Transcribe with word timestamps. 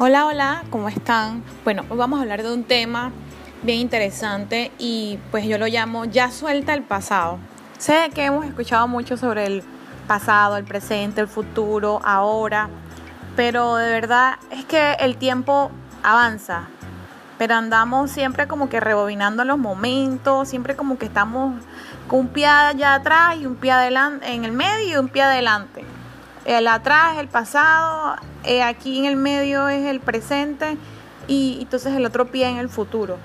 Hola, 0.00 0.26
hola, 0.26 0.62
¿cómo 0.70 0.88
están? 0.88 1.42
Bueno, 1.64 1.84
hoy 1.88 1.98
vamos 1.98 2.20
a 2.20 2.22
hablar 2.22 2.44
de 2.44 2.54
un 2.54 2.62
tema 2.62 3.10
bien 3.64 3.80
interesante 3.80 4.70
y 4.78 5.18
pues 5.32 5.44
yo 5.44 5.58
lo 5.58 5.66
llamo 5.66 6.04
Ya 6.04 6.30
suelta 6.30 6.72
el 6.72 6.84
pasado. 6.84 7.40
Sé 7.78 8.08
que 8.14 8.26
hemos 8.26 8.46
escuchado 8.46 8.86
mucho 8.86 9.16
sobre 9.16 9.46
el 9.46 9.64
pasado, 10.06 10.56
el 10.56 10.62
presente, 10.62 11.20
el 11.20 11.26
futuro, 11.26 12.00
ahora, 12.04 12.68
pero 13.34 13.74
de 13.74 13.90
verdad 13.90 14.36
es 14.52 14.64
que 14.66 14.92
el 15.00 15.16
tiempo 15.16 15.72
avanza, 16.04 16.68
pero 17.36 17.56
andamos 17.56 18.12
siempre 18.12 18.46
como 18.46 18.68
que 18.68 18.78
rebobinando 18.78 19.44
los 19.44 19.58
momentos, 19.58 20.48
siempre 20.48 20.76
como 20.76 20.96
que 20.96 21.06
estamos 21.06 21.60
con 22.06 22.20
un 22.20 22.28
pie 22.28 22.46
allá 22.46 22.94
atrás 22.94 23.34
y 23.40 23.46
un 23.46 23.56
pie 23.56 23.72
adelante, 23.72 24.32
en 24.32 24.44
el 24.44 24.52
medio 24.52 24.90
y 24.90 24.96
un 24.96 25.08
pie 25.08 25.22
adelante. 25.22 25.84
El 26.44 26.68
atrás 26.68 27.18
el 27.18 27.26
pasado, 27.26 28.14
eh, 28.48 28.62
aquí 28.62 28.98
en 28.98 29.04
el 29.04 29.16
medio 29.16 29.68
es 29.68 29.84
el 29.84 30.00
presente 30.00 30.78
y 31.26 31.58
entonces 31.60 31.94
el 31.94 32.06
otro 32.06 32.28
pie 32.28 32.48
en 32.48 32.56
el 32.56 32.70
futuro. 32.70 33.18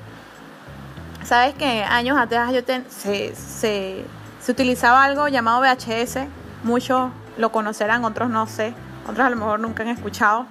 Sabes 1.23 1.55
que 1.55 1.81
años 1.83 2.17
atrás 2.17 2.51
yo 2.51 2.59
se, 2.89 3.33
se, 3.33 4.03
utilizaba 4.49 5.01
algo 5.01 5.29
llamado 5.29 5.61
VHS, 5.61 6.27
muchos 6.65 7.09
lo 7.37 7.53
conocerán, 7.53 8.03
otros 8.03 8.29
no 8.29 8.47
sé, 8.47 8.73
otros 9.07 9.25
a 9.25 9.29
lo 9.29 9.37
mejor 9.37 9.61
nunca 9.61 9.83
han 9.83 9.89
escuchado. 9.89 10.45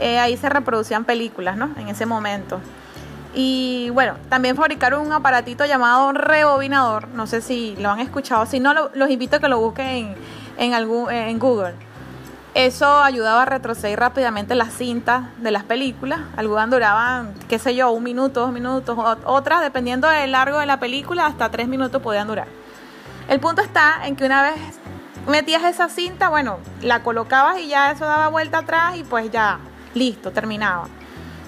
Eh, 0.00 0.18
ahí 0.18 0.36
se 0.36 0.48
reproducían 0.48 1.04
películas, 1.04 1.56
¿no? 1.56 1.70
En 1.76 1.86
ese 1.86 2.04
momento. 2.04 2.58
Y 3.34 3.90
bueno, 3.90 4.14
también 4.28 4.56
fabricaron 4.56 5.06
un 5.06 5.12
aparatito 5.12 5.64
llamado 5.64 6.10
rebobinador. 6.10 7.06
No 7.06 7.28
sé 7.28 7.40
si 7.40 7.76
lo 7.76 7.90
han 7.90 8.00
escuchado. 8.00 8.46
Si 8.46 8.58
no, 8.58 8.74
los 8.74 9.10
invito 9.10 9.36
a 9.36 9.38
que 9.38 9.48
lo 9.48 9.60
busquen 9.60 9.86
en, 9.86 10.14
en, 10.58 10.74
algún, 10.74 11.08
en 11.08 11.38
Google. 11.38 11.91
Eso 12.54 13.02
ayudaba 13.02 13.42
a 13.42 13.44
retroceder 13.46 13.98
rápidamente 13.98 14.54
las 14.54 14.74
cintas 14.74 15.24
de 15.38 15.50
las 15.50 15.64
películas. 15.64 16.20
Algunas 16.36 16.68
duraban, 16.68 17.32
qué 17.48 17.58
sé 17.58 17.74
yo, 17.74 17.90
un 17.90 18.02
minuto, 18.02 18.40
dos 18.40 18.52
minutos. 18.52 18.98
Otras, 19.24 19.62
dependiendo 19.62 20.06
del 20.06 20.32
largo 20.32 20.58
de 20.58 20.66
la 20.66 20.78
película, 20.78 21.24
hasta 21.24 21.50
tres 21.50 21.66
minutos 21.66 22.02
podían 22.02 22.28
durar. 22.28 22.46
El 23.28 23.40
punto 23.40 23.62
está 23.62 24.06
en 24.06 24.16
que 24.16 24.26
una 24.26 24.42
vez 24.42 24.60
metías 25.26 25.64
esa 25.64 25.88
cinta, 25.88 26.28
bueno, 26.28 26.58
la 26.82 27.02
colocabas 27.02 27.58
y 27.58 27.68
ya 27.68 27.92
eso 27.92 28.04
daba 28.04 28.28
vuelta 28.28 28.58
atrás 28.58 28.96
y 28.96 29.04
pues 29.04 29.30
ya, 29.30 29.58
listo, 29.94 30.30
terminaba. 30.30 30.88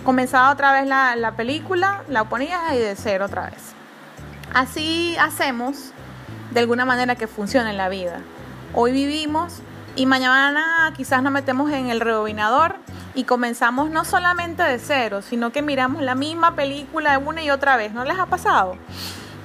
Comenzaba 0.05 0.51
otra 0.51 0.73
vez 0.73 0.86
la, 0.86 1.17
la 1.17 1.33
película, 1.33 2.03
la 2.09 2.25
ponías 2.25 2.73
y 2.73 2.79
de 2.79 2.97
cero 2.97 3.27
otra 3.27 3.51
vez. 3.51 3.75
Así 4.55 5.17
hacemos 5.20 5.91
de 6.53 6.61
alguna 6.61 6.86
manera 6.86 7.14
que 7.17 7.27
funcione 7.27 7.70
en 7.70 7.77
la 7.77 7.91
vida. 7.91 8.20
Hoy 8.73 8.92
vivimos 8.92 9.61
y 9.97 10.06
mañana 10.06 10.92
quizás 10.97 11.23
nos 11.23 11.33
metemos 11.33 11.70
en 11.70 11.89
el 11.89 12.00
rebobinador 12.00 12.77
y 13.14 13.25
comenzamos 13.25 13.91
no 13.91 14.05
solamente 14.05 14.62
de 14.62 14.78
cero, 14.78 15.23
sino 15.23 15.53
que 15.53 15.62
miramos 15.62 16.03
la 16.03 16.14
misma 16.14 16.56
película 16.56 17.17
una 17.19 17.42
y 17.42 17.51
otra 17.51 17.77
vez. 17.77 17.92
¿No 17.92 18.05
les 18.05 18.19
ha 18.19 18.27
pasado? 18.27 18.77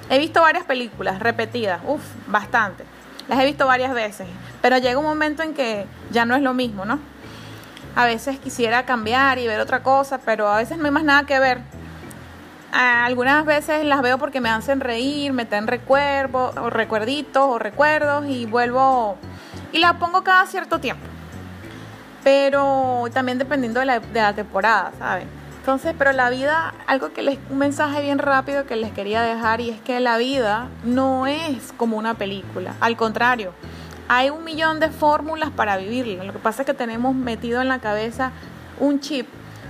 He 0.09 0.17
visto 0.17 0.41
varias 0.41 0.63
películas 0.63 1.19
repetidas, 1.19 1.81
uff, 1.85 2.01
bastante. 2.27 2.83
Las 3.27 3.39
he 3.39 3.45
visto 3.45 3.67
varias 3.67 3.93
veces, 3.93 4.27
pero 4.61 4.79
llega 4.79 4.97
un 4.97 5.05
momento 5.05 5.43
en 5.43 5.53
que 5.53 5.85
ya 6.09 6.25
no 6.25 6.35
es 6.35 6.41
lo 6.41 6.55
mismo, 6.55 6.83
¿no? 6.83 6.99
A 7.95 8.05
veces 8.05 8.39
quisiera 8.39 8.85
cambiar 8.85 9.37
y 9.37 9.45
ver 9.45 9.59
otra 9.59 9.83
cosa, 9.83 10.19
pero 10.19 10.47
a 10.47 10.57
veces 10.57 10.79
no 10.79 10.85
hay 10.85 10.91
más 10.91 11.03
nada 11.03 11.27
que 11.27 11.37
ver. 11.39 11.59
Algunas 12.71 13.45
veces 13.45 13.85
las 13.85 14.01
veo 14.01 14.17
porque 14.17 14.41
me 14.41 14.49
hacen 14.49 14.79
reír, 14.79 15.31
me 15.33 15.45
dan 15.45 15.67
recuerdos, 15.67 16.55
o 16.57 16.69
recuerditos 16.71 17.43
o 17.43 17.59
recuerdos 17.59 18.25
y 18.27 18.45
vuelvo 18.45 19.17
y 19.71 19.79
la 19.79 19.99
pongo 19.99 20.23
cada 20.23 20.45
cierto 20.45 20.79
tiempo. 20.79 21.05
Pero 22.23 23.05
también 23.13 23.37
dependiendo 23.37 23.79
de 23.79 23.85
la, 23.85 23.99
de 23.99 24.21
la 24.21 24.33
temporada, 24.33 24.91
¿saben? 24.99 25.27
Entonces, 25.59 25.93
pero 25.97 26.11
la 26.13 26.29
vida, 26.29 26.73
algo 26.87 27.13
que 27.13 27.21
les, 27.21 27.37
un 27.49 27.59
mensaje 27.59 28.01
bien 28.01 28.17
rápido 28.17 28.65
que 28.65 28.75
les 28.75 28.91
quería 28.91 29.21
dejar 29.21 29.61
y 29.61 29.69
es 29.69 29.79
que 29.81 29.99
la 29.99 30.17
vida 30.17 30.67
no 30.83 31.27
es 31.27 31.73
como 31.77 31.97
una 31.97 32.15
película, 32.15 32.73
al 32.79 32.97
contrario, 32.97 33.53
hay 34.07 34.31
un 34.31 34.43
millón 34.43 34.79
de 34.79 34.89
fórmulas 34.89 35.51
para 35.51 35.77
vivirla. 35.77 36.23
Lo 36.23 36.33
que 36.33 36.39
pasa 36.39 36.63
es 36.63 36.65
que 36.65 36.73
tenemos 36.73 37.13
metido 37.13 37.61
en 37.61 37.67
la 37.67 37.77
cabeza 37.77 38.31
un 38.79 38.99
chip 38.99 39.27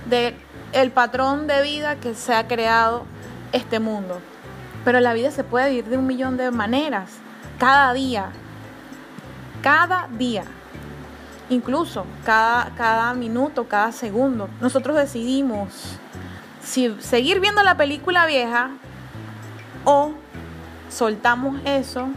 de 0.08 0.34
el 0.72 0.90
patrón 0.90 1.46
de 1.46 1.62
vida 1.62 1.96
que 1.96 2.14
se 2.14 2.34
ha 2.34 2.48
creado 2.48 3.04
este 3.52 3.80
mundo. 3.80 4.18
Pero 4.82 5.00
la 5.00 5.12
vida 5.12 5.30
se 5.30 5.44
puede 5.44 5.68
vivir 5.68 5.84
de 5.84 5.98
un 5.98 6.06
millón 6.06 6.38
de 6.38 6.50
maneras, 6.50 7.10
cada 7.58 7.92
día, 7.92 8.30
cada 9.62 10.08
día, 10.08 10.44
incluso 11.48 12.04
cada, 12.24 12.70
cada 12.76 13.14
minuto, 13.14 13.68
cada 13.68 13.92
segundo. 13.92 14.48
Nosotros 14.60 14.96
decidimos 14.96 15.98
si 16.62 16.94
seguir 17.00 17.40
viendo 17.40 17.62
la 17.62 17.76
película 17.76 18.26
vieja 18.26 18.70
o 19.84 20.12
soltamos 20.88 21.60
eso 21.64 22.08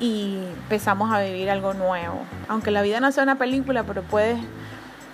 y 0.00 0.38
empezamos 0.62 1.12
a 1.12 1.20
vivir 1.20 1.50
algo 1.50 1.74
nuevo. 1.74 2.20
Aunque 2.48 2.70
la 2.70 2.82
vida 2.82 3.00
no 3.00 3.10
sea 3.12 3.22
una 3.22 3.36
película, 3.36 3.84
pero 3.84 4.02
puedes 4.02 4.38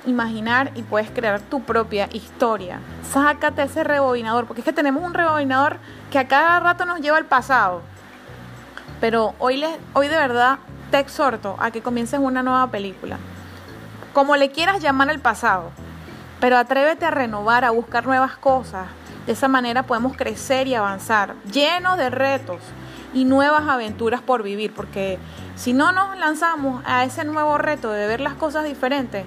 imaginar 0.06 0.71
y 0.75 0.83
puedes 0.83 1.11
crear 1.11 1.41
tu 1.41 1.62
propia 1.62 2.09
historia. 2.12 2.81
Sácate 3.11 3.62
ese 3.62 3.84
rebobinador, 3.84 4.47
porque 4.47 4.61
es 4.61 4.65
que 4.65 4.73
tenemos 4.73 5.03
un 5.03 5.15
rebobinador 5.15 5.78
que 6.11 6.19
a 6.19 6.28
cada 6.28 6.61
rato 6.61 6.84
nos 6.84 7.00
lleva 7.00 7.17
al 7.17 7.27
pasado. 7.27 7.83
Pero 9.00 9.34
hoy, 9.39 9.56
les, 9.56 9.77
hoy 9.94 10.09
de 10.09 10.17
verdad 10.17 10.59
te 10.94 11.00
exhorto 11.00 11.56
a 11.59 11.72
que 11.72 11.82
comiences 11.82 12.21
una 12.21 12.44
nueva 12.44 12.71
película. 12.71 13.19
Como 14.12 14.37
le 14.37 14.53
quieras 14.53 14.81
llamar 14.81 15.10
al 15.10 15.19
pasado, 15.19 15.72
pero 16.38 16.56
atrévete 16.56 17.05
a 17.05 17.10
renovar, 17.10 17.65
a 17.65 17.72
buscar 17.72 18.06
nuevas 18.06 18.37
cosas. 18.37 18.87
De 19.27 19.32
esa 19.32 19.49
manera 19.49 19.82
podemos 19.82 20.16
crecer 20.16 20.69
y 20.69 20.77
avanzar, 20.77 21.34
llenos 21.50 21.99
de 21.99 22.10
retos 22.10 22.60
y 23.12 23.25
nuevas 23.25 23.66
aventuras 23.66 24.21
por 24.22 24.44
vivir, 24.44 24.72
porque 24.72 25.19
si 25.56 25.72
no 25.72 25.91
nos 25.91 26.16
lanzamos 26.16 26.81
a 26.87 27.03
ese 27.03 27.25
nuevo 27.25 27.59
reto 27.59 27.91
de 27.91 28.06
ver 28.06 28.21
las 28.21 28.34
cosas 28.34 28.65
diferentes, 28.65 29.25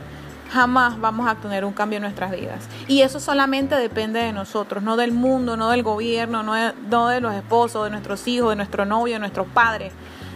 jamás 0.54 0.98
vamos 1.02 1.28
a 1.28 1.36
tener 1.36 1.66
un 1.66 1.74
cambio 1.74 1.98
en 1.98 2.04
nuestras 2.04 2.32
vidas. 2.32 2.64
Y 2.88 3.02
eso 3.02 3.20
solamente 3.20 3.76
depende 3.76 4.22
de 4.22 4.32
nosotros, 4.32 4.84
no 4.84 4.96
del 4.96 5.12
mundo, 5.12 5.58
no 5.58 5.70
del 5.70 5.84
gobierno, 5.84 6.44
no 6.44 6.54
de, 6.54 6.72
no 6.90 7.10
de 7.10 7.20
los 7.20 7.34
esposos, 7.34 7.84
de 7.84 7.90
nuestros 7.90 8.26
hijos, 8.26 8.52
de 8.52 8.56
nuestro 8.56 8.86
novio, 8.86 9.16
de 9.16 9.20
nuestros 9.20 9.48
padres 9.48 9.92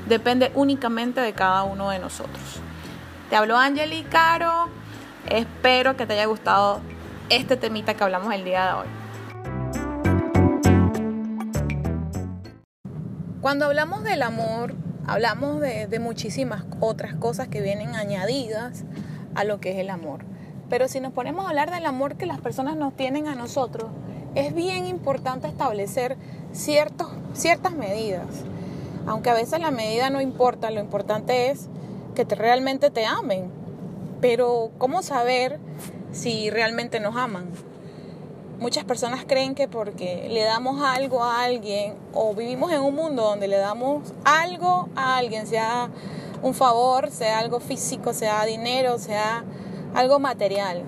depende 0.07 0.51
únicamente 0.55 1.21
de 1.21 1.33
cada 1.33 1.63
uno 1.63 1.89
de 1.89 1.99
nosotros. 1.99 2.59
Te 3.29 3.35
hablo 3.35 3.57
Angeli 3.57 4.03
Caro, 4.03 4.67
espero 5.29 5.95
que 5.95 6.05
te 6.05 6.13
haya 6.13 6.25
gustado 6.25 6.81
este 7.29 7.55
temita 7.55 7.93
que 7.93 8.03
hablamos 8.03 8.33
el 8.33 8.43
día 8.43 8.65
de 8.65 8.73
hoy. 8.73 8.87
Cuando 13.39 13.65
hablamos 13.65 14.03
del 14.03 14.21
amor, 14.21 14.75
hablamos 15.07 15.59
de, 15.61 15.87
de 15.87 15.99
muchísimas 15.99 16.63
otras 16.79 17.15
cosas 17.15 17.47
que 17.47 17.61
vienen 17.61 17.95
añadidas 17.95 18.83
a 19.33 19.43
lo 19.43 19.59
que 19.59 19.71
es 19.71 19.77
el 19.77 19.89
amor. 19.89 20.25
Pero 20.69 20.87
si 20.87 20.99
nos 20.99 21.11
ponemos 21.11 21.45
a 21.45 21.49
hablar 21.49 21.71
del 21.71 21.85
amor 21.85 22.15
que 22.15 22.25
las 22.25 22.39
personas 22.39 22.75
nos 22.75 22.95
tienen 22.95 23.27
a 23.27 23.35
nosotros, 23.35 23.89
es 24.35 24.53
bien 24.53 24.85
importante 24.85 25.47
establecer 25.47 26.17
ciertos, 26.53 27.09
ciertas 27.33 27.73
medidas. 27.73 28.25
Aunque 29.07 29.29
a 29.29 29.33
veces 29.33 29.59
la 29.59 29.71
medida 29.71 30.09
no 30.09 30.21
importa, 30.21 30.71
lo 30.71 30.79
importante 30.79 31.49
es 31.49 31.67
que 32.15 32.25
te, 32.25 32.35
realmente 32.35 32.89
te 32.89 33.05
amen. 33.05 33.51
Pero 34.21 34.71
¿cómo 34.77 35.01
saber 35.01 35.59
si 36.11 36.49
realmente 36.49 36.99
nos 36.99 37.15
aman? 37.15 37.49
Muchas 38.59 38.83
personas 38.83 39.25
creen 39.27 39.55
que 39.55 39.67
porque 39.67 40.27
le 40.29 40.43
damos 40.43 40.83
algo 40.83 41.23
a 41.23 41.43
alguien 41.43 41.95
o 42.13 42.35
vivimos 42.35 42.71
en 42.71 42.81
un 42.81 42.93
mundo 42.93 43.23
donde 43.23 43.47
le 43.47 43.57
damos 43.57 44.13
algo 44.23 44.87
a 44.95 45.17
alguien, 45.17 45.47
sea 45.47 45.89
un 46.43 46.53
favor, 46.53 47.09
sea 47.09 47.39
algo 47.39 47.59
físico, 47.59 48.13
sea 48.13 48.45
dinero, 48.45 48.99
sea 48.99 49.43
algo 49.95 50.19
material. 50.19 50.83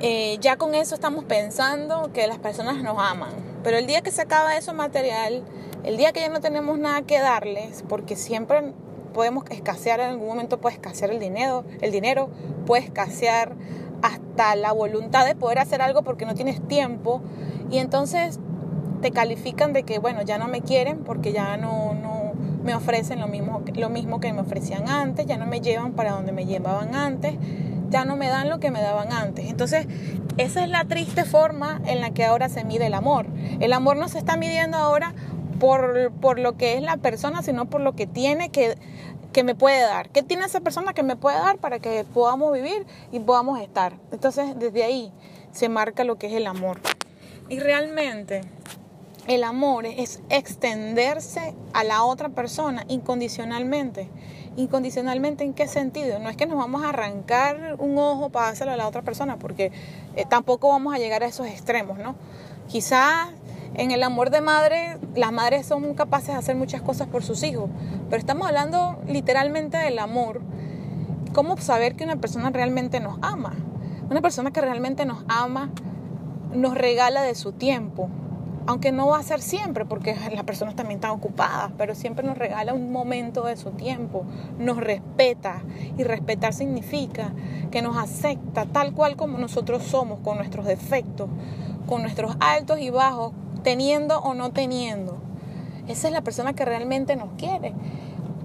Eh, 0.00 0.38
ya 0.40 0.56
con 0.56 0.74
eso 0.74 0.94
estamos 0.94 1.24
pensando 1.24 2.10
que 2.12 2.26
las 2.26 2.38
personas 2.38 2.82
nos 2.82 2.98
aman. 2.98 3.30
Pero 3.62 3.78
el 3.78 3.86
día 3.86 4.02
que 4.02 4.10
se 4.10 4.22
acaba 4.22 4.56
eso 4.56 4.74
material, 4.74 5.42
el 5.84 5.96
día 5.96 6.12
que 6.12 6.20
ya 6.20 6.28
no 6.28 6.40
tenemos 6.40 6.78
nada 6.78 7.02
que 7.02 7.20
darles, 7.20 7.84
porque 7.88 8.16
siempre 8.16 8.72
podemos 9.12 9.44
escasear, 9.50 10.00
en 10.00 10.10
algún 10.10 10.26
momento 10.26 10.58
puede 10.58 10.74
escasear 10.74 11.10
el 11.10 11.20
dinero, 11.20 11.64
el 11.80 11.92
dinero 11.92 12.30
puede 12.66 12.84
escasear 12.84 13.54
hasta 14.02 14.56
la 14.56 14.72
voluntad 14.72 15.24
de 15.24 15.34
poder 15.34 15.58
hacer 15.58 15.80
algo 15.80 16.02
porque 16.02 16.26
no 16.26 16.34
tienes 16.34 16.66
tiempo 16.66 17.22
y 17.70 17.78
entonces 17.78 18.38
te 19.00 19.12
califican 19.12 19.72
de 19.72 19.84
que 19.84 19.98
bueno, 19.98 20.22
ya 20.22 20.36
no 20.38 20.48
me 20.48 20.60
quieren 20.60 21.04
porque 21.04 21.32
ya 21.32 21.56
no, 21.56 21.94
no 21.94 22.32
me 22.62 22.74
ofrecen 22.74 23.20
lo 23.20 23.28
mismo, 23.28 23.62
lo 23.74 23.88
mismo 23.88 24.20
que 24.20 24.32
me 24.32 24.40
ofrecían 24.40 24.88
antes, 24.88 25.26
ya 25.26 25.36
no 25.36 25.46
me 25.46 25.60
llevan 25.60 25.92
para 25.92 26.12
donde 26.12 26.32
me 26.32 26.46
llevaban 26.46 26.94
antes, 26.94 27.34
ya 27.90 28.04
no 28.04 28.16
me 28.16 28.28
dan 28.28 28.48
lo 28.48 28.58
que 28.58 28.70
me 28.70 28.80
daban 28.80 29.12
antes. 29.12 29.48
Entonces, 29.48 29.86
esa 30.36 30.64
es 30.64 30.68
la 30.68 30.84
triste 30.84 31.24
forma 31.24 31.80
en 31.86 32.00
la 32.00 32.10
que 32.10 32.24
ahora 32.24 32.48
se 32.48 32.64
mide 32.64 32.86
el 32.86 32.94
amor. 32.94 33.26
El 33.60 33.72
amor 33.72 33.96
no 33.96 34.08
se 34.08 34.18
está 34.18 34.36
midiendo 34.36 34.76
ahora 34.76 35.14
por, 35.64 36.12
por 36.20 36.38
lo 36.38 36.58
que 36.58 36.74
es 36.74 36.82
la 36.82 36.98
persona, 36.98 37.42
sino 37.42 37.64
por 37.64 37.80
lo 37.80 37.94
que 37.94 38.06
tiene 38.06 38.50
que, 38.50 38.76
que 39.32 39.44
me 39.44 39.54
puede 39.54 39.80
dar. 39.80 40.10
¿Qué 40.10 40.22
tiene 40.22 40.44
esa 40.44 40.60
persona 40.60 40.92
que 40.92 41.02
me 41.02 41.16
puede 41.16 41.38
dar 41.38 41.56
para 41.56 41.78
que 41.78 42.04
podamos 42.12 42.52
vivir 42.52 42.84
y 43.12 43.20
podamos 43.20 43.58
estar? 43.58 43.94
Entonces, 44.12 44.58
desde 44.58 44.84
ahí 44.84 45.10
se 45.52 45.70
marca 45.70 46.04
lo 46.04 46.16
que 46.16 46.26
es 46.26 46.34
el 46.34 46.46
amor. 46.48 46.80
Y 47.48 47.60
realmente 47.60 48.42
el 49.26 49.42
amor 49.42 49.86
es 49.86 50.20
extenderse 50.28 51.54
a 51.72 51.82
la 51.82 52.04
otra 52.04 52.28
persona 52.28 52.84
incondicionalmente. 52.88 54.10
¿Incondicionalmente 54.56 55.44
en 55.44 55.54
qué 55.54 55.66
sentido? 55.66 56.18
No 56.18 56.28
es 56.28 56.36
que 56.36 56.44
nos 56.44 56.58
vamos 56.58 56.84
a 56.84 56.90
arrancar 56.90 57.76
un 57.78 57.96
ojo 57.96 58.28
para 58.28 58.48
dárselo 58.48 58.72
a 58.72 58.76
la 58.76 58.86
otra 58.86 59.00
persona, 59.00 59.38
porque 59.38 59.72
eh, 60.14 60.26
tampoco 60.28 60.68
vamos 60.68 60.94
a 60.94 60.98
llegar 60.98 61.22
a 61.22 61.26
esos 61.26 61.46
extremos, 61.46 61.96
¿no? 61.98 62.16
Quizás 62.68 63.28
en 63.74 63.90
el 63.90 64.02
amor 64.02 64.30
de 64.30 64.40
madre, 64.40 64.98
las 65.14 65.32
madres 65.32 65.66
son 65.66 65.94
capaces 65.94 66.28
de 66.28 66.34
hacer 66.34 66.56
muchas 66.56 66.82
cosas 66.82 67.08
por 67.08 67.22
sus 67.22 67.42
hijos, 67.42 67.68
pero 68.08 68.20
estamos 68.20 68.46
hablando 68.46 68.98
literalmente 69.06 69.76
del 69.76 69.98
amor. 69.98 70.40
¿Cómo 71.32 71.56
saber 71.56 71.96
que 71.96 72.04
una 72.04 72.16
persona 72.16 72.50
realmente 72.50 73.00
nos 73.00 73.18
ama? 73.20 73.54
Una 74.08 74.20
persona 74.20 74.52
que 74.52 74.60
realmente 74.60 75.04
nos 75.04 75.24
ama 75.28 75.70
nos 76.54 76.74
regala 76.74 77.22
de 77.22 77.34
su 77.34 77.52
tiempo, 77.52 78.08
aunque 78.66 78.92
no 78.92 79.08
va 79.08 79.18
a 79.18 79.22
ser 79.22 79.40
siempre, 79.40 79.84
porque 79.84 80.16
las 80.32 80.44
personas 80.44 80.76
también 80.76 80.98
están 80.98 81.10
ocupadas, 81.10 81.72
pero 81.76 81.96
siempre 81.96 82.24
nos 82.24 82.38
regala 82.38 82.72
un 82.72 82.92
momento 82.92 83.44
de 83.44 83.56
su 83.56 83.70
tiempo, 83.72 84.24
nos 84.58 84.78
respeta, 84.78 85.62
y 85.98 86.04
respetar 86.04 86.52
significa 86.52 87.32
que 87.72 87.82
nos 87.82 87.96
acepta 87.96 88.66
tal 88.66 88.92
cual 88.94 89.16
como 89.16 89.38
nosotros 89.38 89.82
somos, 89.82 90.20
con 90.20 90.36
nuestros 90.38 90.64
defectos, 90.64 91.28
con 91.86 92.02
nuestros 92.02 92.36
altos 92.40 92.78
y 92.78 92.90
bajos, 92.90 93.32
teniendo 93.64 94.20
o 94.20 94.34
no 94.34 94.52
teniendo. 94.52 95.18
Esa 95.88 96.06
es 96.06 96.14
la 96.14 96.20
persona 96.20 96.52
que 96.52 96.64
realmente 96.64 97.16
nos 97.16 97.30
quiere. 97.36 97.72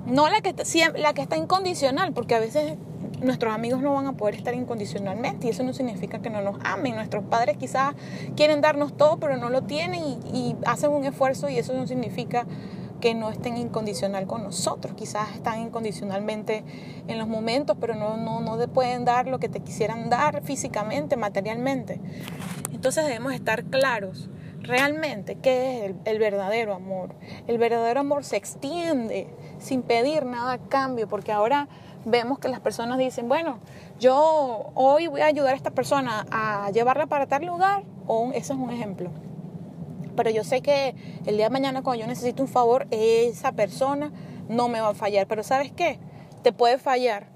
No 0.08 0.28
la 0.28 0.42
que, 0.42 0.56
la 0.98 1.14
que 1.14 1.22
está 1.22 1.38
incondicional, 1.38 2.14
porque 2.14 2.34
a 2.34 2.40
veces 2.40 2.74
nuestros 3.22 3.54
amigos 3.54 3.82
no 3.82 3.94
van 3.94 4.08
a 4.08 4.14
poder 4.14 4.36
estar 4.36 4.56
incondicionalmente 4.56 5.48
y 5.48 5.50
eso 5.52 5.64
no 5.64 5.74
significa 5.74 6.20
que 6.20 6.30
no 6.30 6.42
nos 6.42 6.58
amen. 6.64 6.96
Nuestros 6.96 7.24
padres 7.26 7.58
quizás 7.58 7.94
quieren 8.36 8.62
darnos 8.62 8.98
todo, 8.98 9.20
pero 9.20 9.38
no 9.38 9.50
lo 9.50 9.64
tienen 9.64 10.02
y, 10.04 10.56
hacen 10.66 10.92
un 10.92 11.06
esfuerzo 11.06 11.50
y 11.50 11.58
eso 11.58 11.74
no 11.74 11.86
significa 11.86 12.48
que 13.02 13.14
no 13.14 13.30
estén 13.30 13.58
incondicional 13.58 14.26
con 14.26 14.44
nosotros. 14.44 14.94
Quizás 14.96 15.36
están 15.36 15.62
incondicionalmente 15.62 16.64
en 17.08 17.18
los 17.18 17.28
momentos, 17.28 17.78
pero 17.80 17.96
no, 17.96 18.18
no, 18.18 18.42
no 18.42 18.58
te 18.58 18.68
pueden 18.68 19.06
dar 19.06 19.28
lo 19.28 19.40
que 19.40 19.48
te 19.48 19.60
quisieran 19.62 20.10
dar 20.10 20.42
físicamente, 20.42 21.16
materialmente. 21.16 22.02
Entonces 22.74 23.06
debemos 23.06 23.34
estar 23.34 23.64
claros 23.66 24.30
realmente 24.62 25.36
qué 25.36 25.86
es 25.86 25.96
el, 26.06 26.20
verdadero 26.20 26.74
amor. 26.74 27.16
El 27.48 27.58
verdadero 27.58 28.00
amor 28.00 28.24
se 28.24 28.38
extiende 28.38 29.28
sin 29.60 29.82
pedir 29.82 30.26
nada 30.26 30.54
a 30.54 30.58
cambio, 30.58 31.08
porque 31.08 31.32
ahora 31.32 31.68
vemos 32.06 32.40
que 32.40 32.48
las 32.48 32.60
personas 32.60 32.98
dicen, 32.98 33.28
bueno, 33.28 33.60
yo 34.00 34.72
hoy 34.76 35.08
voy 35.08 35.22
a 35.22 35.26
ayudar 35.26 35.54
a 35.54 35.58
esta 35.58 35.72
persona 35.72 36.26
a 36.32 36.70
llevarla 36.72 37.08
para 37.08 37.28
tal 37.28 37.46
lugar, 37.46 37.84
o 38.08 38.32
eso 38.34 38.54
es 38.54 38.60
un 38.60 38.70
ejemplo. 38.70 39.12
Pero 40.16 40.30
yo 40.32 40.44
sé 40.44 40.62
que 40.62 40.96
el 41.26 41.38
día 41.38 41.46
de 41.46 41.50
mañana 41.50 41.82
cuando 41.82 42.02
yo 42.02 42.08
necesito 42.08 42.44
un 42.44 42.50
favor, 42.50 42.88
esa 42.92 43.54
persona 43.54 44.12
no 44.50 44.68
me 44.68 44.82
va 44.82 44.90
a 44.90 44.94
fallar. 44.94 45.28
Pero 45.28 45.44
¿sabes 45.44 45.72
qué? 45.72 46.00
Te 46.44 46.52
puede 46.52 46.78
fallar. 46.78 47.28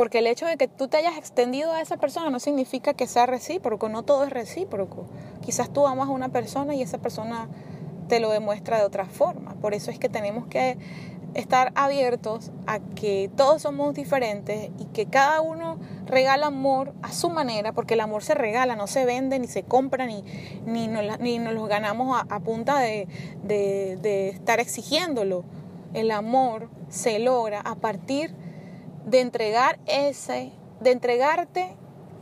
Porque 0.00 0.20
el 0.20 0.26
hecho 0.28 0.46
de 0.46 0.56
que 0.56 0.66
tú 0.66 0.88
te 0.88 0.96
hayas 0.96 1.18
extendido 1.18 1.72
a 1.72 1.82
esa 1.82 1.98
persona 1.98 2.30
no 2.30 2.40
significa 2.40 2.94
que 2.94 3.06
sea 3.06 3.26
recíproco, 3.26 3.90
no 3.90 4.02
todo 4.02 4.24
es 4.24 4.30
recíproco. 4.30 5.04
Quizás 5.42 5.68
tú 5.68 5.86
amas 5.86 6.08
a 6.08 6.12
una 6.12 6.30
persona 6.30 6.74
y 6.74 6.80
esa 6.80 6.96
persona 6.96 7.48
te 8.08 8.18
lo 8.18 8.30
demuestra 8.30 8.78
de 8.78 8.84
otra 8.86 9.04
forma. 9.04 9.56
Por 9.56 9.74
eso 9.74 9.90
es 9.90 9.98
que 9.98 10.08
tenemos 10.08 10.46
que 10.46 10.78
estar 11.34 11.70
abiertos 11.74 12.50
a 12.66 12.78
que 12.78 13.30
todos 13.36 13.60
somos 13.60 13.92
diferentes 13.92 14.70
y 14.78 14.86
que 14.86 15.04
cada 15.04 15.42
uno 15.42 15.76
regala 16.06 16.46
amor 16.46 16.94
a 17.02 17.12
su 17.12 17.28
manera, 17.28 17.72
porque 17.72 17.92
el 17.92 18.00
amor 18.00 18.22
se 18.22 18.32
regala, 18.32 18.76
no 18.76 18.86
se 18.86 19.04
vende, 19.04 19.38
ni 19.38 19.48
se 19.48 19.64
compra, 19.64 20.06
ni, 20.06 20.24
ni, 20.64 20.88
nos, 20.88 21.20
ni 21.20 21.38
nos 21.38 21.52
lo 21.52 21.66
ganamos 21.66 22.24
a, 22.26 22.40
punta 22.40 22.78
de, 22.78 23.06
de, 23.42 24.30
estar 24.30 24.60
exigiéndolo. 24.60 25.44
El 25.92 26.10
amor 26.10 26.70
se 26.88 27.18
logra 27.18 27.60
a 27.60 27.74
partir 27.74 28.34
de 29.06 29.20
entregar 29.20 29.78
ese, 29.86 30.52
de 30.80 30.92
entregarte 30.92 31.76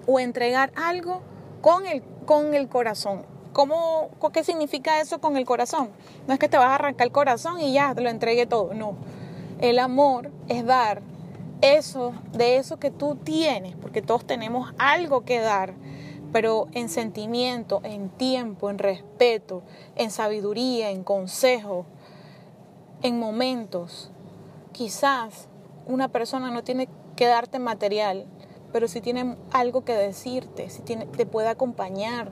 o 0.06 0.20
entregar 0.20 0.72
algo 0.76 1.22
con 1.60 1.86
el, 1.86 2.02
con 2.24 2.54
el 2.54 2.68
corazón. 2.68 3.26
¿Cómo, 3.52 4.10
¿Qué 4.32 4.44
significa 4.44 5.00
eso 5.00 5.20
con 5.20 5.36
el 5.36 5.44
corazón? 5.44 5.90
No 6.26 6.34
es 6.34 6.38
que 6.38 6.48
te 6.48 6.56
vas 6.56 6.68
a 6.68 6.74
arrancar 6.76 7.06
el 7.06 7.12
corazón 7.12 7.60
y 7.60 7.72
ya 7.72 7.94
te 7.94 8.02
lo 8.02 8.10
entregue 8.10 8.46
todo, 8.46 8.72
no. 8.74 8.94
El 9.60 9.78
amor 9.78 10.30
es 10.48 10.64
dar 10.64 11.02
eso, 11.60 12.12
de 12.32 12.56
eso 12.56 12.78
que 12.78 12.90
tú 12.90 13.16
tienes, 13.16 13.74
porque 13.76 14.02
todos 14.02 14.24
tenemos 14.24 14.72
algo 14.78 15.24
que 15.24 15.40
dar, 15.40 15.74
pero 16.32 16.68
en 16.72 16.88
sentimiento, 16.88 17.80
en 17.82 18.10
tiempo, 18.10 18.70
en 18.70 18.78
respeto, 18.78 19.62
en 19.96 20.10
sabiduría, 20.10 20.90
en 20.90 21.02
consejo, 21.02 21.86
en 23.02 23.18
momentos. 23.18 24.12
Quizás 24.72 25.47
una 25.88 26.08
persona 26.08 26.50
no 26.50 26.62
tiene 26.62 26.88
que 27.16 27.26
darte 27.26 27.58
material, 27.58 28.26
pero 28.72 28.86
si 28.86 29.00
tiene 29.00 29.36
algo 29.50 29.84
que 29.84 29.94
decirte, 29.94 30.70
si 30.70 30.82
tiene, 30.82 31.06
te 31.06 31.26
puede 31.26 31.48
acompañar, 31.48 32.30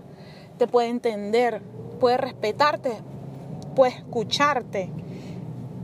te 0.59 0.67
puede 0.67 0.89
entender, 0.89 1.63
puede 1.99 2.19
respetarte, 2.19 2.93
puede 3.75 3.93
escucharte. 3.93 4.91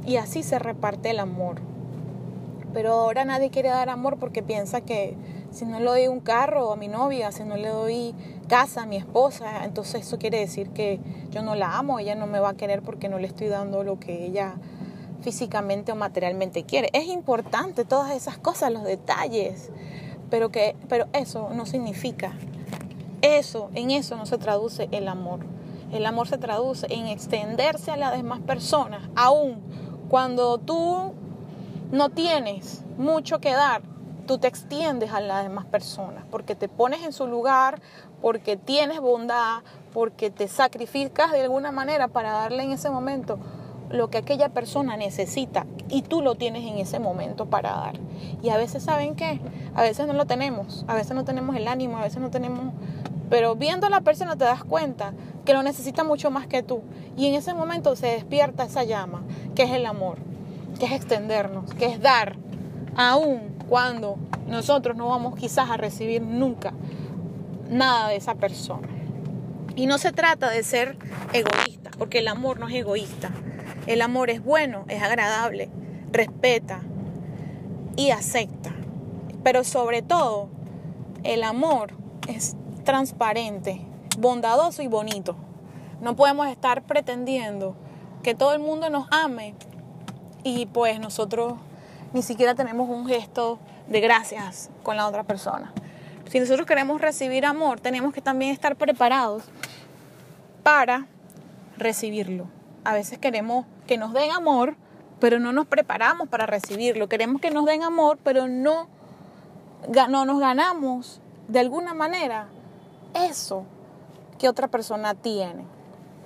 Y 0.04 0.16
así 0.16 0.42
se 0.42 0.58
reparte 0.58 1.10
el 1.10 1.20
amor. 1.20 1.60
Pero 2.74 2.92
ahora 2.92 3.24
nadie 3.24 3.50
quiere 3.50 3.68
dar 3.68 3.88
amor 3.88 4.18
porque 4.18 4.42
piensa 4.42 4.80
que 4.80 5.16
si 5.50 5.66
no 5.66 5.78
le 5.78 5.86
doy 5.86 6.08
un 6.08 6.20
carro 6.20 6.72
a 6.72 6.76
mi 6.76 6.88
novia, 6.88 7.30
si 7.32 7.44
no 7.44 7.56
le 7.56 7.68
doy 7.68 8.14
casa 8.48 8.82
a 8.82 8.86
mi 8.86 8.96
esposa, 8.96 9.64
entonces 9.64 10.06
eso 10.06 10.18
quiere 10.18 10.38
decir 10.40 10.70
que 10.70 10.98
yo 11.30 11.42
no 11.42 11.54
la 11.54 11.78
amo, 11.78 11.98
ella 11.98 12.14
no 12.14 12.26
me 12.26 12.40
va 12.40 12.50
a 12.50 12.54
querer 12.54 12.82
porque 12.82 13.08
no 13.08 13.18
le 13.18 13.26
estoy 13.26 13.48
dando 13.48 13.84
lo 13.84 14.00
que 14.00 14.24
ella 14.24 14.54
físicamente 15.22 15.92
o 15.92 15.96
materialmente 15.96 16.64
quiere. 16.64 16.90
Es 16.92 17.06
importante 17.06 17.84
todas 17.84 18.12
esas 18.12 18.38
cosas, 18.38 18.72
los 18.72 18.84
detalles, 18.84 19.70
pero 20.30 20.50
que 20.50 20.76
pero 20.88 21.06
eso 21.12 21.50
no 21.52 21.66
significa 21.66 22.32
eso, 23.22 23.70
en 23.74 23.90
eso 23.90 24.16
no 24.16 24.26
se 24.26 24.36
traduce 24.36 24.88
el 24.90 25.08
amor. 25.08 25.40
El 25.92 26.06
amor 26.06 26.26
se 26.26 26.38
traduce 26.38 26.86
en 26.90 27.06
extenderse 27.06 27.90
a 27.90 27.96
las 27.96 28.12
demás 28.12 28.40
personas, 28.40 29.02
aún 29.14 29.60
cuando 30.08 30.58
tú 30.58 31.12
no 31.90 32.08
tienes 32.10 32.82
mucho 32.98 33.40
que 33.40 33.52
dar, 33.52 33.82
tú 34.26 34.38
te 34.38 34.48
extiendes 34.48 35.12
a 35.12 35.20
las 35.20 35.42
demás 35.42 35.66
personas, 35.66 36.24
porque 36.30 36.54
te 36.54 36.68
pones 36.68 37.02
en 37.02 37.12
su 37.12 37.26
lugar, 37.26 37.80
porque 38.20 38.56
tienes 38.56 39.00
bondad, 39.00 39.62
porque 39.92 40.30
te 40.30 40.48
sacrificas 40.48 41.32
de 41.32 41.42
alguna 41.42 41.72
manera 41.72 42.08
para 42.08 42.32
darle 42.32 42.62
en 42.62 42.72
ese 42.72 42.90
momento 42.90 43.38
lo 43.92 44.10
que 44.10 44.18
aquella 44.18 44.48
persona 44.48 44.96
necesita 44.96 45.66
y 45.88 46.02
tú 46.02 46.22
lo 46.22 46.34
tienes 46.34 46.64
en 46.64 46.78
ese 46.78 46.98
momento 46.98 47.46
para 47.46 47.70
dar. 47.70 48.00
Y 48.42 48.48
a 48.48 48.56
veces, 48.56 48.82
¿saben 48.82 49.14
qué? 49.14 49.40
A 49.74 49.82
veces 49.82 50.06
no 50.06 50.14
lo 50.14 50.26
tenemos, 50.26 50.84
a 50.88 50.94
veces 50.94 51.14
no 51.14 51.24
tenemos 51.24 51.54
el 51.56 51.68
ánimo, 51.68 51.98
a 51.98 52.02
veces 52.02 52.20
no 52.20 52.30
tenemos 52.30 52.72
pero 53.32 53.56
viendo 53.56 53.86
a 53.86 53.90
la 53.90 54.02
persona 54.02 54.36
te 54.36 54.44
das 54.44 54.62
cuenta 54.62 55.14
que 55.46 55.54
lo 55.54 55.62
necesita 55.62 56.04
mucho 56.04 56.30
más 56.30 56.46
que 56.46 56.62
tú. 56.62 56.82
Y 57.16 57.28
en 57.28 57.34
ese 57.34 57.54
momento 57.54 57.96
se 57.96 58.08
despierta 58.08 58.64
esa 58.64 58.84
llama, 58.84 59.22
que 59.54 59.62
es 59.62 59.70
el 59.70 59.86
amor, 59.86 60.18
que 60.78 60.84
es 60.84 60.92
extendernos, 60.92 61.72
que 61.72 61.86
es 61.86 61.98
dar, 62.02 62.36
aun 62.94 63.56
cuando 63.70 64.18
nosotros 64.46 64.98
no 64.98 65.08
vamos 65.08 65.34
quizás 65.34 65.70
a 65.70 65.78
recibir 65.78 66.20
nunca 66.20 66.74
nada 67.70 68.08
de 68.08 68.16
esa 68.16 68.34
persona. 68.34 68.86
Y 69.76 69.86
no 69.86 69.96
se 69.96 70.12
trata 70.12 70.50
de 70.50 70.62
ser 70.62 70.98
egoísta, 71.32 71.90
porque 71.96 72.18
el 72.18 72.28
amor 72.28 72.60
no 72.60 72.68
es 72.68 72.74
egoísta. 72.74 73.30
El 73.86 74.00
amor 74.00 74.30
es 74.30 74.44
bueno, 74.44 74.84
es 74.88 75.02
agradable, 75.02 75.68
respeta 76.12 76.80
y 77.96 78.10
acepta. 78.10 78.72
Pero 79.42 79.64
sobre 79.64 80.02
todo, 80.02 80.48
el 81.24 81.42
amor 81.42 81.92
es 82.28 82.54
transparente, 82.84 83.80
bondadoso 84.18 84.82
y 84.82 84.88
bonito. 84.88 85.36
No 86.00 86.14
podemos 86.14 86.46
estar 86.48 86.82
pretendiendo 86.82 87.74
que 88.22 88.34
todo 88.34 88.54
el 88.54 88.60
mundo 88.60 88.88
nos 88.88 89.08
ame 89.10 89.54
y 90.44 90.66
pues 90.66 91.00
nosotros 91.00 91.54
ni 92.12 92.22
siquiera 92.22 92.54
tenemos 92.54 92.88
un 92.88 93.06
gesto 93.06 93.58
de 93.88 94.00
gracias 94.00 94.70
con 94.82 94.96
la 94.96 95.08
otra 95.08 95.24
persona. 95.24 95.72
Si 96.30 96.38
nosotros 96.38 96.66
queremos 96.66 97.00
recibir 97.00 97.44
amor, 97.44 97.80
tenemos 97.80 98.14
que 98.14 98.20
también 98.20 98.52
estar 98.52 98.76
preparados 98.76 99.44
para 100.62 101.06
recibirlo. 101.76 102.61
A 102.84 102.92
veces 102.92 103.18
queremos 103.18 103.66
que 103.86 103.96
nos 103.96 104.12
den 104.12 104.30
amor, 104.32 104.76
pero 105.20 105.38
no 105.38 105.52
nos 105.52 105.66
preparamos 105.66 106.28
para 106.28 106.46
recibirlo. 106.46 107.08
Queremos 107.08 107.40
que 107.40 107.50
nos 107.50 107.64
den 107.64 107.82
amor, 107.82 108.18
pero 108.24 108.48
no, 108.48 108.88
no 110.08 110.24
nos 110.24 110.40
ganamos 110.40 111.20
de 111.48 111.60
alguna 111.60 111.94
manera 111.94 112.48
eso 113.14 113.64
que 114.38 114.48
otra 114.48 114.68
persona 114.68 115.14
tiene. 115.14 115.64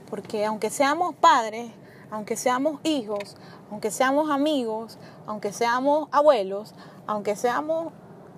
Porque 0.09 0.47
aunque 0.47 0.71
seamos 0.71 1.15
padres, 1.15 1.71
aunque 2.11 2.37
seamos 2.37 2.81
hijos, 2.85 3.37
aunque 3.71 3.91
seamos 3.91 4.31
amigos, 4.31 4.99
aunque 5.27 5.53
seamos 5.53 6.09
abuelos, 6.13 6.75
aunque 7.07 7.37
seamos 7.37 7.93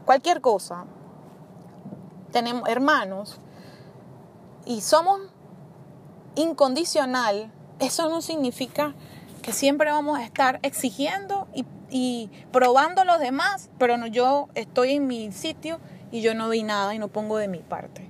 cualquier 0.04 0.40
cosa, 0.40 0.86
tenemos 2.32 2.68
hermanos 2.68 3.40
y 4.64 4.80
somos 4.80 5.20
incondicional, 6.34 7.52
eso 7.80 8.08
no 8.08 8.22
significa 8.22 8.94
que 9.42 9.52
siempre 9.52 9.90
vamos 9.90 10.18
a 10.18 10.24
estar 10.24 10.58
exigiendo 10.62 11.48
y, 11.54 11.64
y 11.90 12.30
probando 12.52 13.02
a 13.02 13.04
los 13.04 13.18
demás, 13.18 13.70
pero 13.78 13.96
no, 13.96 14.06
yo 14.06 14.48
estoy 14.54 14.92
en 14.92 15.06
mi 15.06 15.32
sitio 15.32 15.80
y 16.10 16.20
yo 16.20 16.34
no 16.34 16.46
doy 16.46 16.62
nada 16.62 16.94
y 16.94 16.98
no 16.98 17.08
pongo 17.08 17.38
de 17.38 17.48
mi 17.48 17.60
parte. 17.60 18.06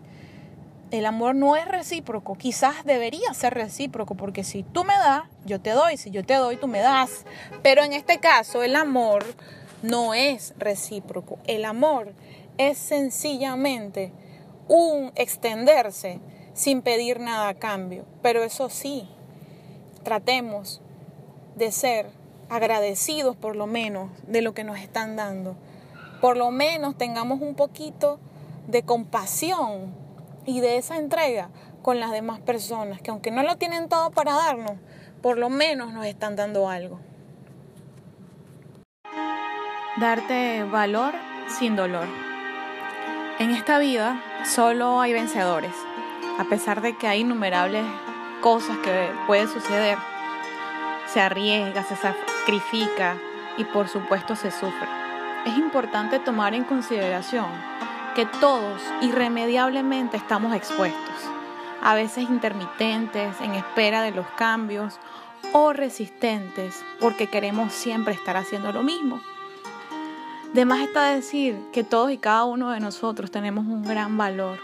El 0.91 1.05
amor 1.05 1.35
no 1.35 1.55
es 1.55 1.69
recíproco, 1.69 2.35
quizás 2.35 2.85
debería 2.85 3.35
ser 3.35 3.53
recíproco, 3.53 4.15
porque 4.15 4.43
si 4.43 4.63
tú 4.63 4.85
me 4.85 4.95
das, 4.95 5.25
yo 5.45 5.61
te 5.61 5.71
doy, 5.71 5.99
si 5.99 6.11
yo 6.11 6.25
te 6.25 6.35
doy, 6.35 6.57
tú 6.57 6.67
me 6.67 6.81
das. 6.81 7.27
Pero 7.63 7.83
en 7.85 7.93
este 7.93 8.21
caso 8.21 8.63
el 8.63 8.75
amor 8.75 9.25
no 9.83 10.15
es 10.15 10.55
recíproco, 10.57 11.39
el 11.47 11.67
amor 11.67 12.15
es 12.57 12.79
sencillamente 12.79 14.13
un 14.67 15.13
extenderse 15.15 16.21
sin 16.55 16.81
pedir 16.81 17.21
nada 17.21 17.49
a 17.49 17.55
cambio. 17.55 18.07
Pero 18.23 18.43
eso 18.43 18.71
sí, 18.71 19.09
tratemos 20.02 20.81
de 21.57 21.73
ser 21.73 22.11
agradecidos 22.49 23.37
por 23.37 23.57
lo 23.57 23.67
menos 23.67 24.11
de 24.26 24.43
lo 24.43 24.55
que 24.55 24.64
nos 24.64 24.78
están 24.78 25.17
dando. 25.17 25.57
Por 26.21 26.37
lo 26.37 26.50
menos 26.50 26.97
tengamos 26.97 27.40
un 27.40 27.55
poquito 27.55 28.19
de 28.67 28.83
compasión 28.83 29.95
y 30.47 30.61
de 30.61 30.78
esa 30.78 30.97
entrega 30.97 31.50
con 31.83 32.00
las 32.00 32.11
demás 32.11 32.40
personas, 32.40 33.00
que 33.00 33.11
aunque 33.11 33.31
no 33.31 33.43
lo 33.43 33.57
tienen 33.57 33.88
todo 33.88 34.11
para 34.11 34.33
darnos, 34.33 34.73
por 35.23 35.38
lo 35.38 35.50
menos 35.50 35.93
nos 35.93 36.07
están 36.07 36.37
dando 36.37 36.69
algo. 36.69 37.00
Darte 39.99 40.64
valor 40.64 41.14
sin 41.49 41.76
dolor. 41.76 42.07
En 43.38 43.50
esta 43.50 43.78
vida 43.78 44.23
solo 44.45 45.00
hay 45.00 45.12
vencedores, 45.12 45.75
a 46.38 46.45
pesar 46.45 46.83
de 46.83 46.97
que 46.97 47.07
hay 47.07 47.21
innumerables 47.21 47.85
cosas 48.40 48.76
que 48.78 49.11
pueden 49.26 49.49
suceder. 49.49 49.99
Se 51.07 51.21
arriesga, 51.21 51.83
se 51.83 51.97
sacrifica 51.97 53.16
y 53.57 53.64
por 53.64 53.88
supuesto 53.88 54.37
se 54.37 54.50
sufre. 54.50 54.88
Es 55.47 55.57
importante 55.57 56.18
tomar 56.18 56.54
en 56.54 56.64
consideración 56.64 57.47
que 58.14 58.26
todos 58.26 58.83
irremediablemente 59.00 60.16
estamos 60.16 60.54
expuestos, 60.54 61.14
a 61.83 61.95
veces 61.95 62.28
intermitentes, 62.28 63.40
en 63.40 63.54
espera 63.54 64.02
de 64.02 64.11
los 64.11 64.26
cambios 64.37 64.99
o 65.52 65.73
resistentes 65.73 66.85
porque 67.00 67.28
queremos 67.28 67.73
siempre 67.73 68.14
estar 68.14 68.37
haciendo 68.37 68.73
lo 68.73 68.83
mismo. 68.83 69.21
De 70.52 70.64
más 70.64 70.80
está 70.80 71.04
decir 71.04 71.61
que 71.73 71.85
todos 71.85 72.11
y 72.11 72.18
cada 72.18 72.45
uno 72.45 72.71
de 72.71 72.80
nosotros 72.80 73.30
tenemos 73.30 73.66
un 73.66 73.83
gran 73.83 74.16
valor. 74.16 74.59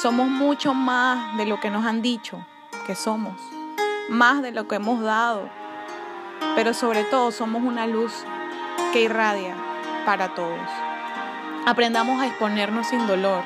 Somos 0.00 0.28
mucho 0.28 0.74
más 0.74 1.36
de 1.36 1.46
lo 1.46 1.60
que 1.60 1.70
nos 1.70 1.86
han 1.86 2.02
dicho 2.02 2.44
que 2.84 2.94
somos, 2.94 3.34
más 4.08 4.42
de 4.42 4.52
lo 4.52 4.68
que 4.68 4.76
hemos 4.76 5.02
dado, 5.02 5.48
pero 6.54 6.74
sobre 6.74 7.04
todo 7.04 7.32
somos 7.32 7.62
una 7.62 7.86
luz 7.86 8.12
que 8.92 9.02
irradia 9.02 9.54
para 10.06 10.34
todos. 10.34 10.68
Aprendamos 11.66 12.20
a 12.20 12.26
exponernos 12.26 12.86
sin 12.86 13.06
dolor. 13.06 13.42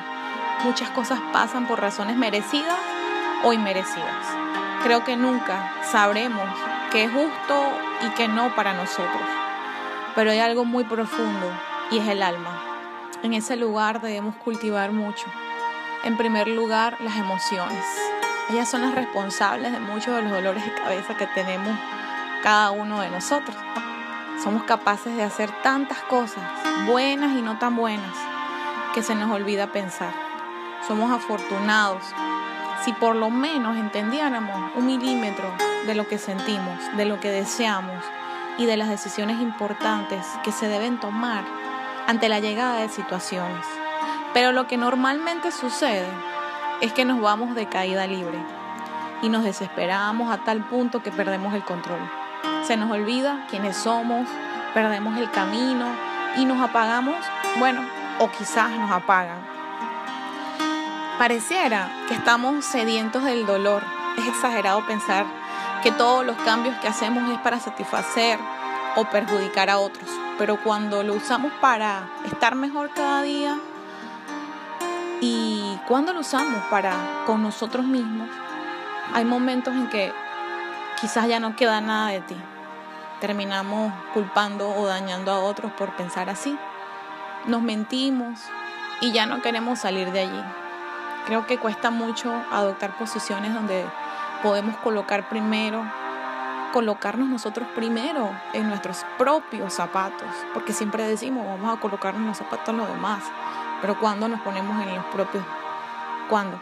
Muchas 0.63 0.89
cosas 0.89 1.19
pasan 1.31 1.67
por 1.67 1.79
razones 1.79 2.17
merecidas 2.17 2.77
o 3.43 3.53
inmerecidas. 3.53 4.25
Creo 4.83 5.03
que 5.03 5.15
nunca 5.15 5.73
sabremos 5.83 6.47
qué 6.91 7.05
es 7.05 7.11
justo 7.11 7.63
y 8.05 8.09
qué 8.15 8.27
no 8.27 8.53
para 8.55 8.73
nosotros 8.73 9.39
pero 10.19 10.31
hay 10.31 10.39
algo 10.39 10.65
muy 10.65 10.83
profundo 10.83 11.49
y 11.91 11.97
es 11.97 12.07
el 12.09 12.23
alma. 12.23 12.61
En 13.23 13.33
ese 13.33 13.55
lugar 13.55 14.01
debemos 14.01 14.35
cultivar 14.35 14.91
mucho. 14.91 15.25
En 16.03 16.17
primer 16.17 16.49
lugar, 16.49 16.97
las 16.99 17.17
emociones. 17.17 17.85
Ellas 18.49 18.69
son 18.69 18.81
las 18.81 18.95
responsables 18.95 19.71
de 19.71 19.79
muchos 19.79 20.15
de 20.15 20.23
los 20.23 20.31
dolores 20.31 20.65
de 20.65 20.73
cabeza 20.73 21.15
que 21.15 21.27
tenemos 21.27 21.77
cada 22.41 22.71
uno 22.71 23.01
de 23.01 23.09
nosotros. 23.09 23.55
Somos 24.43 24.63
capaces 24.63 25.15
de 25.15 25.23
hacer 25.23 25.51
tantas 25.61 25.99
cosas, 26.03 26.43
buenas 26.87 27.35
y 27.37 27.41
no 27.41 27.59
tan 27.59 27.75
buenas, 27.75 28.15
que 28.93 29.03
se 29.03 29.13
nos 29.13 29.31
olvida 29.31 29.71
pensar. 29.71 30.13
Somos 30.87 31.11
afortunados 31.11 32.03
si 32.83 32.93
por 32.93 33.15
lo 33.15 33.29
menos 33.29 33.77
entendiéramos 33.77 34.71
un 34.75 34.85
milímetro 34.85 35.53
de 35.85 35.95
lo 35.95 36.07
que 36.07 36.17
sentimos, 36.17 36.79
de 36.95 37.05
lo 37.05 37.19
que 37.19 37.29
deseamos, 37.29 38.03
y 38.59 38.65
de 38.65 38.75
las 38.75 38.89
decisiones 38.89 39.39
importantes 39.39 40.25
que 40.43 40.51
se 40.51 40.67
deben 40.67 40.99
tomar 40.99 41.45
ante 42.07 42.27
la 42.27 42.41
llegada 42.41 42.81
de 42.81 42.89
situaciones. 42.89 43.65
Pero 44.33 44.51
lo 44.51 44.67
que 44.67 44.75
normalmente 44.75 45.51
sucede 45.51 46.09
es 46.81 46.93
que 46.93 47.05
nos 47.05 47.19
vamos 47.21 47.55
de 47.55 47.67
caída 47.67 48.07
libre 48.07 48.37
y 49.21 49.29
nos 49.29 49.43
desesperamos 49.43 50.31
a 50.31 50.43
tal 50.43 50.63
punto 50.63 51.03
que 51.03 51.11
perdemos 51.11 51.53
el 51.53 51.63
control. 51.63 51.99
Se 52.63 52.77
nos 52.77 52.89
olvida 52.91 53.45
quiénes 53.49 53.75
somos, 53.75 54.27
perdemos 54.73 55.17
el 55.17 55.29
camino 55.31 55.87
y 56.37 56.45
nos 56.45 56.61
apagamos, 56.61 57.17
bueno, 57.57 57.81
o 58.19 58.29
quizás 58.31 58.71
nos 58.71 58.91
apagan. 58.91 59.39
Pareciera 61.17 61.91
que 62.07 62.13
estamos 62.13 62.63
sedientos 62.63 63.25
del 63.25 63.45
dolor. 63.45 63.83
Es 64.17 64.27
exagerado 64.27 64.85
pensar 64.85 65.25
que 65.83 65.91
todos 65.91 66.25
los 66.25 66.37
cambios 66.37 66.77
que 66.77 66.87
hacemos 66.87 67.29
es 67.29 67.39
para 67.39 67.59
satisfacer 67.59 68.39
o 68.95 69.03
perjudicar 69.05 69.69
a 69.69 69.79
otros. 69.79 70.09
Pero 70.37 70.63
cuando 70.63 71.03
lo 71.03 71.15
usamos 71.15 71.51
para 71.59 72.07
estar 72.25 72.55
mejor 72.55 72.91
cada 72.91 73.21
día 73.21 73.59
y 75.21 75.77
cuando 75.87 76.13
lo 76.13 76.21
usamos 76.21 76.63
para 76.69 77.23
con 77.25 77.43
nosotros 77.43 77.85
mismos, 77.85 78.29
hay 79.13 79.25
momentos 79.25 79.73
en 79.73 79.89
que 79.89 80.13
quizás 81.01 81.27
ya 81.27 81.39
no 81.39 81.55
queda 81.55 81.81
nada 81.81 82.09
de 82.09 82.21
ti. 82.21 82.37
Terminamos 83.19 83.91
culpando 84.13 84.69
o 84.69 84.85
dañando 84.85 85.31
a 85.31 85.39
otros 85.39 85.71
por 85.73 85.95
pensar 85.95 86.29
así. 86.29 86.57
Nos 87.47 87.61
mentimos 87.61 88.39
y 89.01 89.11
ya 89.11 89.25
no 89.25 89.41
queremos 89.41 89.79
salir 89.79 90.11
de 90.11 90.21
allí. 90.21 90.43
Creo 91.25 91.45
que 91.45 91.57
cuesta 91.57 91.91
mucho 91.91 92.33
adoptar 92.51 92.97
posiciones 92.97 93.53
donde 93.53 93.85
podemos 94.41 94.77
colocar 94.77 95.27
primero, 95.27 95.83
colocarnos 96.71 97.27
nosotros 97.27 97.67
primero 97.75 98.31
en 98.53 98.69
nuestros 98.69 99.05
propios 99.17 99.73
zapatos, 99.73 100.29
porque 100.53 100.71
siempre 100.71 101.05
decimos 101.05 101.45
vamos 101.45 101.77
a 101.77 101.81
colocarnos 101.81 102.25
los 102.25 102.37
zapatos 102.37 102.69
en 102.69 102.77
los 102.77 102.87
demás, 102.87 103.23
pero 103.81 103.99
cuando 103.99 104.27
nos 104.27 104.41
ponemos 104.41 104.81
en 104.81 104.95
los 104.95 105.05
propios, 105.05 105.43
¿cuándo? 106.29 106.59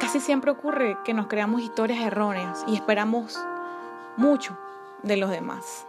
Casi 0.00 0.20
siempre 0.20 0.50
ocurre 0.50 0.98
que 1.04 1.14
nos 1.14 1.26
creamos 1.26 1.60
historias 1.60 2.00
erróneas 2.00 2.64
y 2.66 2.74
esperamos 2.74 3.38
mucho 4.16 4.58
de 5.02 5.16
los 5.16 5.30
demás, 5.30 5.86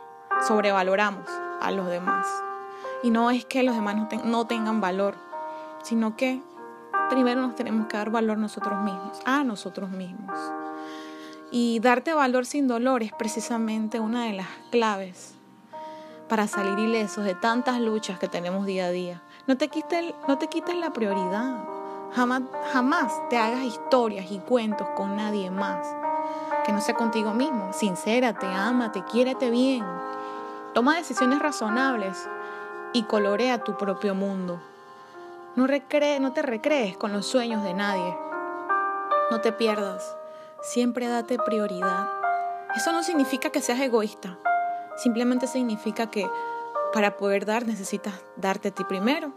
sobrevaloramos 0.47 1.29
a 1.61 1.71
los 1.71 1.87
demás. 1.87 2.27
Y 3.01 3.09
no 3.09 3.31
es 3.31 3.45
que 3.45 3.63
los 3.63 3.75
demás 3.75 3.95
no, 3.95 4.07
no 4.23 4.47
tengan 4.47 4.81
valor, 4.81 5.15
sino 5.83 6.15
que 6.15 6.41
primero 7.09 7.41
nos 7.41 7.55
tenemos 7.55 7.87
que 7.87 7.97
dar 7.97 8.09
valor 8.09 8.37
nosotros 8.37 8.81
mismos, 8.81 9.19
a 9.25 9.43
nosotros 9.43 9.89
mismos. 9.89 10.37
Y 11.51 11.79
darte 11.79 12.13
valor 12.13 12.45
sin 12.45 12.67
dolor 12.67 13.03
es 13.03 13.13
precisamente 13.13 13.99
una 13.99 14.25
de 14.25 14.33
las 14.33 14.47
claves 14.71 15.35
para 16.27 16.47
salir 16.47 16.79
ilesos 16.79 17.25
de 17.25 17.35
tantas 17.35 17.79
luchas 17.79 18.17
que 18.17 18.27
tenemos 18.27 18.65
día 18.65 18.85
a 18.85 18.89
día. 18.89 19.21
No 19.45 19.57
te 19.57 19.67
quites, 19.67 20.13
no 20.27 20.37
te 20.37 20.47
quites 20.47 20.75
la 20.75 20.93
prioridad. 20.93 21.65
Jamás, 22.13 22.43
jamás 22.71 23.11
te 23.29 23.37
hagas 23.37 23.63
historias 23.63 24.31
y 24.31 24.39
cuentos 24.39 24.87
con 24.95 25.17
nadie 25.17 25.51
más 25.51 25.85
que 26.63 26.71
no 26.71 26.81
sea 26.81 26.95
contigo 26.95 27.33
mismo. 27.33 27.73
Sincérate, 27.73 28.45
ámate, 28.45 29.03
quiérete 29.03 29.49
bien. 29.49 29.83
Toma 30.73 30.95
decisiones 30.95 31.39
razonables 31.39 32.29
y 32.93 33.03
colorea 33.03 33.63
tu 33.63 33.77
propio 33.77 34.15
mundo. 34.15 34.61
No, 35.55 35.67
recree, 35.67 36.19
no 36.19 36.33
te 36.33 36.41
recrees 36.41 36.97
con 36.97 37.11
los 37.11 37.27
sueños 37.27 37.63
de 37.63 37.73
nadie. 37.73 38.17
No 39.29 39.41
te 39.41 39.51
pierdas. 39.51 40.15
Siempre 40.61 41.07
date 41.07 41.37
prioridad. 41.37 42.09
Eso 42.75 42.91
no 42.91 43.03
significa 43.03 43.49
que 43.49 43.61
seas 43.61 43.79
egoísta. 43.81 44.37
Simplemente 44.95 45.47
significa 45.47 46.09
que 46.09 46.29
para 46.93 47.17
poder 47.17 47.45
dar 47.45 47.65
necesitas 47.65 48.13
darte 48.37 48.69
a 48.69 48.71
ti 48.71 48.83
primero. 48.83 49.33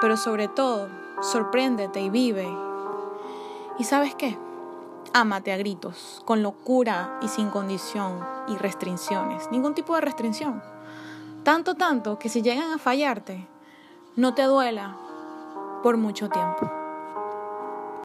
Pero 0.00 0.16
sobre 0.16 0.48
todo, 0.48 0.88
sorpréndete 1.22 2.00
y 2.00 2.10
vive. 2.10 2.48
¿Y 3.78 3.84
sabes 3.84 4.14
qué? 4.14 4.36
Ámate 5.14 5.52
a 5.52 5.56
gritos, 5.56 6.22
con 6.24 6.42
locura 6.42 7.18
y 7.22 7.28
sin 7.28 7.50
condición 7.50 8.18
y 8.48 8.56
restricciones. 8.56 9.50
Ningún 9.50 9.74
tipo 9.74 9.94
de 9.94 10.00
restricción. 10.00 10.62
Tanto, 11.44 11.74
tanto 11.74 12.18
que 12.18 12.28
si 12.28 12.42
llegan 12.42 12.72
a 12.72 12.78
fallarte, 12.78 13.46
no 14.16 14.34
te 14.34 14.42
duela 14.42 14.96
por 15.82 15.96
mucho 15.96 16.28
tiempo. 16.28 16.81